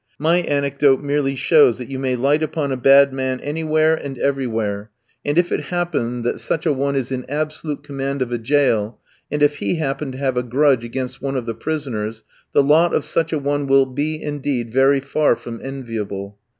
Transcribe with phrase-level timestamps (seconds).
[0.17, 4.89] My anecdote merely shows that you may light upon a bad man anywhere and everywhere.
[5.23, 8.97] And if it happen that such a one is in absolute command of a jail,
[9.31, 12.95] and if he happen to have a grudge against one of the prisoners, the lot
[12.95, 16.39] of such a one will be indeed very far from enviable.